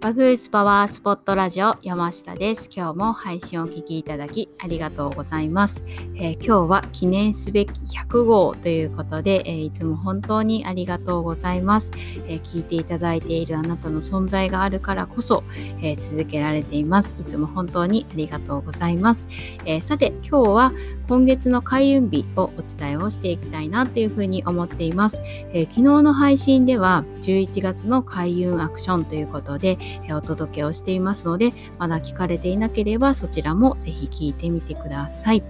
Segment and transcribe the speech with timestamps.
[0.00, 2.70] バグースパワースポットラジオ山下です。
[2.74, 5.84] 今日も配信をお聞きいただきありがとうございます。
[6.14, 11.90] えー、今日は記念すべき100号ということで、えー、いつも本当にありがとうございます、
[12.26, 15.44] えー、聞いていただいているあなたの存在があるからこそ、
[15.82, 17.14] え続けられています。
[17.20, 19.28] いつも本当にありがとうございます。
[19.66, 20.72] えさて今日は
[21.08, 25.20] 今月の開運日をお伝えをしていきたいなというふうに思っています。
[25.52, 29.78] え昨日の配信では11月の開運アクションということで、
[30.12, 35.42] お届けをしていますので、まだ聞かれていなければそちらもぜひ聞いてみてください。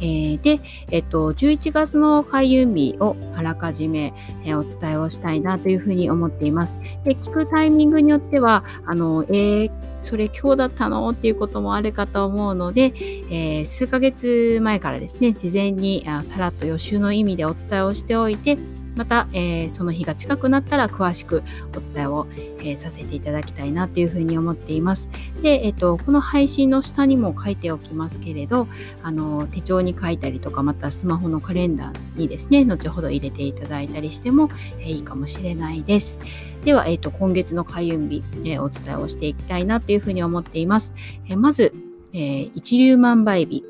[0.00, 0.60] えー、で、
[0.90, 4.12] えっと、11月の開運日をあらかじめ、
[4.44, 6.80] えー、お伝えをしたいなというふうに思っています。
[7.04, 9.70] で、聞くタイミングによっては、あの、えー、
[10.00, 11.08] それ今日だったの？
[11.08, 12.92] っていうこともあるかと思うので、
[13.30, 18.58] えー、数ヶ月前からですね、事前にあさらっと予習の意味でお伝えをしておいて、
[18.96, 21.42] また、えー、その日が近くなったら詳しく
[21.76, 22.26] お伝えを、
[22.60, 25.10] えー、させていただきたいなというふうに思っています。
[25.42, 28.68] で、えっ、ー、と、この配信の下にも書いておきますけれど、
[29.02, 36.18] あの、手帳に書いたりとか、またスマホのカレンダーにですね、後ほど入れていただいたりしても、えいいかもしれないです。
[36.64, 40.94] では、えっ、と、今月の開運日、えお伝えをしていきたいなというふうに思っています。
[41.28, 41.72] えまず、
[42.12, 43.64] え一粒万倍日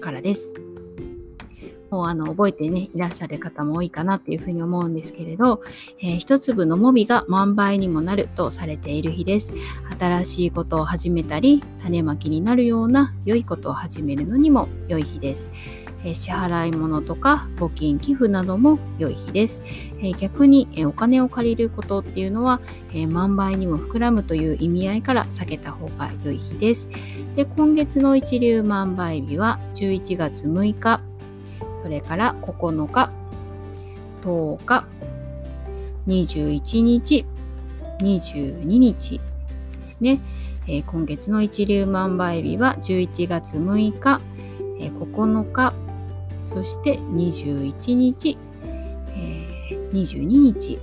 [0.00, 0.69] からです。
[1.90, 5.62] もうあの覚えてね、いらっしゃる方も多いかなっていうふうに思うんですけれど、
[6.00, 9.52] えー、一粒のもみが万倍にもなるとされている日です。
[9.98, 15.50] 新しいことを始めたり、種まきになるような良いことを始めるのにも良い日です。
[16.14, 19.62] 支払い物とか募金、寄付なども良い日です。
[20.18, 22.60] 逆に、お金を借りることっていうのは、
[23.08, 26.88] 万倍にも膨らむという意味合いから避けた方が良い日です。
[27.36, 31.00] で今月の一粒万倍日は11月6日
[31.82, 33.10] それから9日、
[34.22, 34.86] 10日、
[36.06, 37.26] 21日、
[38.00, 39.20] 22日
[39.80, 40.20] ですね。
[40.66, 44.20] えー、今月の一粒万倍日は11月6日、
[44.78, 45.74] えー、9日、
[46.44, 50.78] そして21日、えー、22日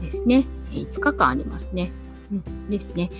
[0.00, 0.44] ですね。
[0.70, 1.92] 5日間ありますね。
[2.30, 3.10] うん、ですね。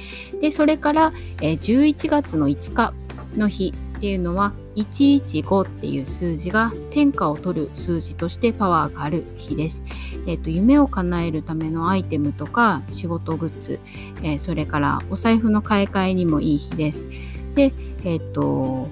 [0.41, 2.93] で、それから、えー、11月の5日
[3.37, 9.83] の日っていうのは115っていう数字が天下を取る数字としてパワーがある日です。
[10.27, 13.81] えっ、と、夢を叶えるためのアイテムとか仕事グッズ、
[14.23, 17.07] えー、それからお財布の買い替えにもいい日です。
[17.55, 17.73] で、
[18.05, 18.89] えっ、と、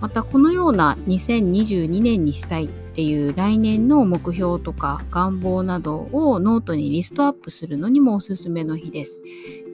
[0.00, 9.22] またこのような2022年にしたいっていう来年の目標とか願望などをノートにリストアップするのにもおすすめの日です。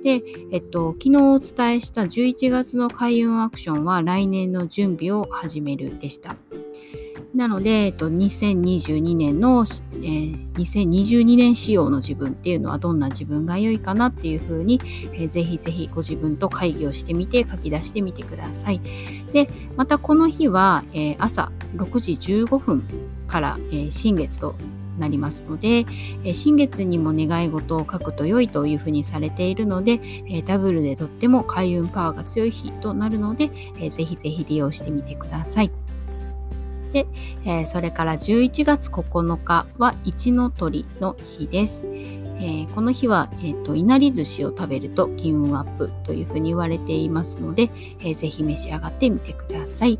[0.03, 0.23] で、
[0.53, 6.37] えっと、昨日お伝えした11月の開運アクションは来年の準備を始めるでした。
[7.35, 14.81] なので、えっと、2022年の、えー、2022年仕様の自分っていうのはどんな自分が良いかなっていうふうに、
[15.13, 18.81] えー、ぜひぜひご自分と会議をしてみて書き出してみてください。
[19.33, 22.83] で、またこの日は、えー、朝6時15分
[23.29, 24.57] から、えー、新月と
[25.01, 25.87] なりますので、
[26.25, 35.71] え新月にも願い事を書くと良いというふうにされているので、えダブルでとっても開運パワーが強い日となるので、えぜひぜひ利用してみてください。
[36.93, 37.07] で、
[37.45, 41.87] えそれから11月9日は一の鳥の日です。
[42.43, 49.99] えー、この日は、えーと、いなり寿司を食べると金運アップというふうに言われていますので、えー、ぜひ召し上がってみてください。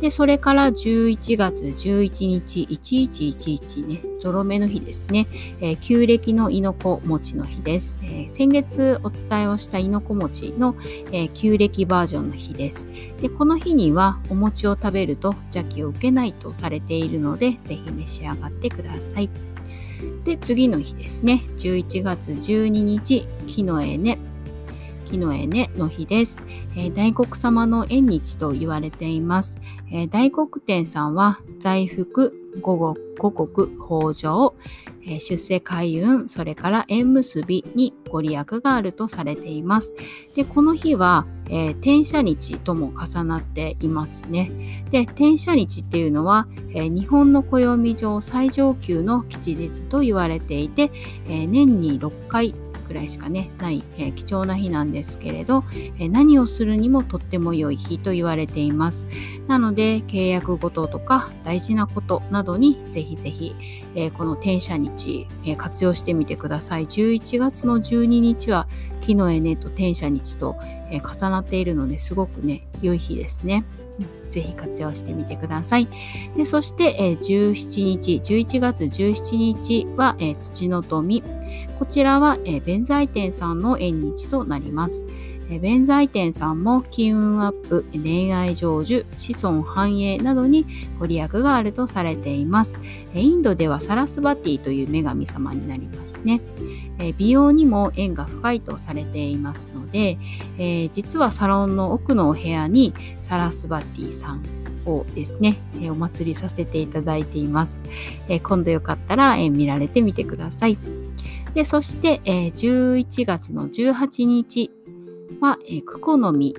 [0.00, 5.26] で、それから11月11日、1111ね、ゾロ目の日ですね、
[5.60, 8.00] えー、旧暦のいのこ餅の日です。
[8.02, 10.76] えー、先月お伝えをしたいのこ餅の、
[11.12, 12.86] えー、旧暦バージョンの日です。
[13.20, 19.30] で、この日にはお餅を食べると邪気を受けないとされているので、ぜひ召し上がってください。
[20.24, 21.44] で、次の日ですね。
[21.56, 24.18] 11月12日、木の絵ね。
[25.14, 26.42] 木の絵ねの日です、
[26.76, 29.58] えー、大黒様の縁日と言われています。
[29.90, 34.54] えー、大黒天さんは財福、五穀、豊穣、
[35.06, 39.94] えー、出世開運、それから縁結びにご利益があるとされています。
[40.34, 44.84] で、この日は、えー、転写日とも重なっていますね。
[44.90, 50.90] で、転写日っていうのは、えー、日本の暦上最上級の吉日と言われていて、
[51.28, 52.54] え年に6回
[52.84, 55.64] くらいしかねない、えー、貴重な日なんですけれど、
[55.98, 59.06] えー、何をするにもとっても良い日と言われています。
[59.48, 63.54] なので契約事とか大事なことなどにぜひぜひ、
[63.94, 66.86] えー、この転写日、え活用してみてください。
[66.86, 68.68] 11月の12日は
[69.00, 70.56] 木のエネと転写日と、
[70.90, 73.64] え重なっているのですごくね良い日ですね。
[74.30, 75.88] ぜひ活用してみてください。
[76.36, 81.22] でそして、えー、17日、11月17日は、えー、土の富。
[81.78, 85.04] こちらは、えー、弁財天さんの縁日となります。
[85.60, 90.66] 弁財天さんも金運アップ、恋愛成就、子孫繁栄などに
[90.98, 92.78] ご利益があるとされています。
[93.14, 96.40] インドではサラスバティという女神様になりますね。
[97.18, 100.18] 美容にも縁が深いとされていますので、
[100.58, 104.42] え、実はサロンの奥のお部屋にサラスバティさん
[104.86, 107.82] をですね、えお祭りさせていただいています。
[108.28, 110.78] え今度よかったら、え見られてみてください。
[111.54, 114.70] でそして、え11月の18日
[115.40, 116.54] は、えクコの実、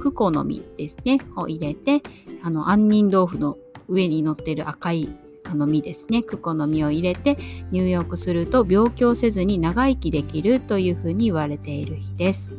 [0.00, 2.02] クコの実ですね、を入れて、
[2.42, 3.58] あの杏仁豆腐の
[3.88, 5.08] 上に乗ってる赤い
[5.50, 7.38] あの実ですね、クコの実を入れて
[7.70, 12.52] 入浴すると病気をせずに長生きできるというふうに言われている日です。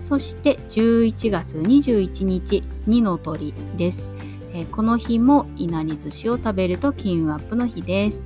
[0.00, 4.10] そして11月21日、二の鳥です。
[4.52, 8.24] えー、この日も稲荷寿司を食べると金運アップの日です。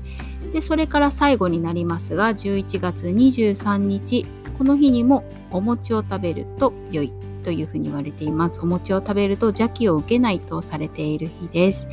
[0.52, 4.26] で、それから最後になりますが、11月23日、
[4.58, 7.12] この日にもお餅を食べると良い
[7.42, 8.60] というふうに言われています。
[8.60, 11.88] お餅を食べると邪気を受けないとされている日です。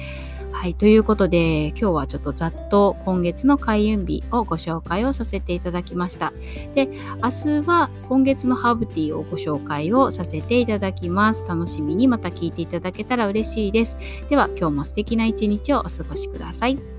[0.51, 6.33] はい、ということで今日はちょっとざっと今月の開運日をご紹介をさせていただきました。
[6.73, 6.87] で、
[7.21, 11.45] 明日は今月のハーブティーをご紹介をさせていただきます。
[11.47, 13.97] 楽しみにまた聞いていただけたら嬉しいです。
[14.29, 16.96] では今日も素敵な一日をお過ごしください。